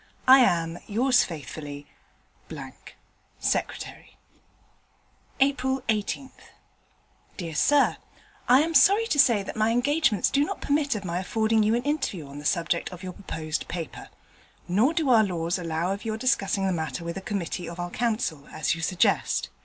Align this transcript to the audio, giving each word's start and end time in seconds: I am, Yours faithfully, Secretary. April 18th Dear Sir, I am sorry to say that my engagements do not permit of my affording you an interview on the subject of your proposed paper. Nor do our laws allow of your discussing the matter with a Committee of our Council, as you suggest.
I 0.27 0.39
am, 0.39 0.79
Yours 0.87 1.23
faithfully, 1.23 1.85
Secretary. 3.37 4.17
April 5.39 5.83
18th 5.89 6.31
Dear 7.37 7.53
Sir, 7.53 7.97
I 8.49 8.61
am 8.61 8.73
sorry 8.73 9.05
to 9.05 9.19
say 9.19 9.43
that 9.43 9.55
my 9.55 9.69
engagements 9.69 10.31
do 10.31 10.43
not 10.43 10.59
permit 10.59 10.95
of 10.95 11.05
my 11.05 11.19
affording 11.19 11.61
you 11.61 11.75
an 11.75 11.83
interview 11.83 12.25
on 12.27 12.39
the 12.39 12.45
subject 12.45 12.89
of 12.89 13.03
your 13.03 13.13
proposed 13.13 13.67
paper. 13.67 14.09
Nor 14.67 14.95
do 14.95 15.07
our 15.11 15.23
laws 15.23 15.59
allow 15.59 15.93
of 15.93 16.03
your 16.03 16.17
discussing 16.17 16.65
the 16.65 16.73
matter 16.73 17.03
with 17.03 17.15
a 17.15 17.21
Committee 17.21 17.69
of 17.69 17.79
our 17.79 17.91
Council, 17.91 18.47
as 18.51 18.73
you 18.73 18.81
suggest. 18.81 19.51